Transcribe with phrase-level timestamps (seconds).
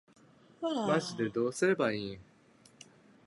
[0.63, 2.19] マジでどうすればいいん